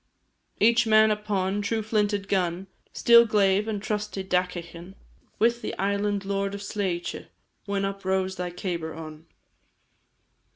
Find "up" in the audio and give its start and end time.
7.85-8.03